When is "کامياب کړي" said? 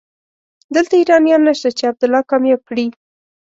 2.31-2.85